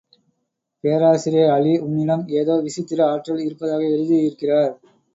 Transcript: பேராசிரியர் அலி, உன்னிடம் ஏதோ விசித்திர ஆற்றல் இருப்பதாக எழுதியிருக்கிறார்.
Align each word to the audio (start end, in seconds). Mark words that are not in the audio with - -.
பேராசிரியர் 0.83 1.51
அலி, 1.51 1.73
உன்னிடம் 1.79 2.25
ஏதோ 2.39 2.55
விசித்திர 2.59 3.07
ஆற்றல் 3.07 3.45
இருப்பதாக 3.45 3.83
எழுதியிருக்கிறார். 3.91 4.73